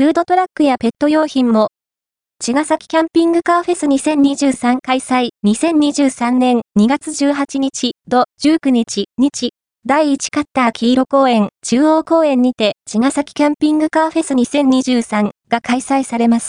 [0.00, 1.68] フードトラックやペット用品も、
[2.42, 5.28] 茅ヶ崎キャンピングカーフェス2023開催。
[5.44, 9.50] 2023年2月18日、土19日、日、
[9.84, 16.48] 第1カッター黄色公園、中央公園にて、茅ヶ崎キャンピングカーフェス2023が開催されます。